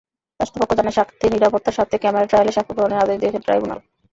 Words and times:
রাষ্ট্রপক্ষ 0.39 0.71
জানায়, 0.79 0.95
সাক্ষীর 0.97 1.31
নিরাপত্তার 1.35 1.75
স্বার্থে 1.77 1.97
ক্যামেরা 2.01 2.29
ট্রায়ালে 2.29 2.55
সাক্ষ্য 2.57 2.73
গ্রহণের 2.77 3.01
আদেশ 3.03 3.17
দিয়েছেন 3.19 3.41
ট্রাইব্যুনাল। 3.45 3.79